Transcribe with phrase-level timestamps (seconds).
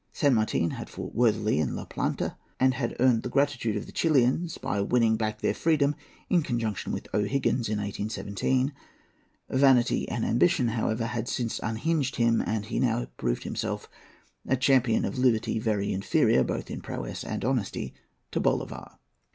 [0.11, 3.85] San Martin had fought worthily in La Plata, and he had earned the gratitude of
[3.85, 5.93] the Chilians by winning back their freedom
[6.27, 8.73] in conjunction with O'Higgins in 1817.
[9.51, 13.87] Vanity and ambition, however, had since unhinged him, and he now proved himself
[14.47, 17.93] a champion of liberty very inferior, both in prowess and in honesty,
[18.31, 18.97] to Bolivar.